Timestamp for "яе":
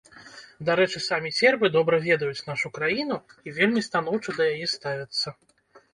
4.55-4.67